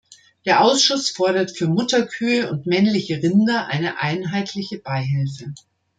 [0.47, 5.53] Der Ausschuss fordert für Mutterkühe und männliche Rinder eine einheitliche Beihilfe.